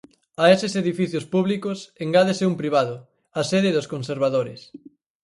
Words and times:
A 0.43 0.45
eses 0.55 0.73
edificios 0.83 1.25
públicos 1.33 1.79
engádese 2.05 2.49
un 2.51 2.55
privado, 2.61 2.95
a 3.39 3.41
sede 3.51 3.75
dos 3.77 3.89
conservadores. 3.93 4.61